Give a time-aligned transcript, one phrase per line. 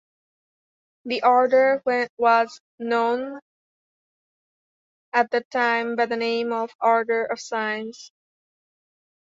[1.05, 1.83] The order
[2.17, 3.39] was known
[5.13, 8.09] at that time by the name of ""Order of Science"".